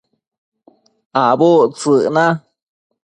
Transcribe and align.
Abudtsëc 1.23 2.05
na 2.15 2.25